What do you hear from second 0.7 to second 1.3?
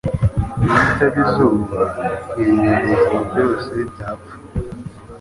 itaba